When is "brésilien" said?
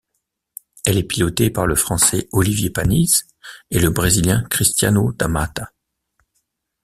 3.91-4.43